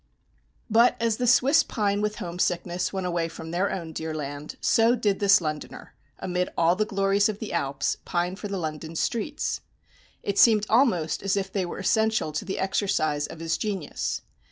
[0.67, 4.55] But as the Swiss pine with home sickness when away from their own dear land,
[4.59, 8.95] so did this Londoner, amid all the glories of the Alps, pine for the London
[8.95, 9.61] streets.
[10.23, 14.23] It seemed almost as if they were essential to the exercise of his genius.